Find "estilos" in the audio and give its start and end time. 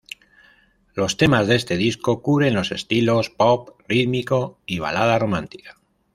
2.71-3.29